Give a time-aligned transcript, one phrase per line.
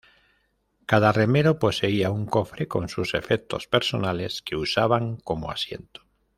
[0.87, 6.01] Cada remero poseía un cofre con sus efectos personales que usaban como asiento.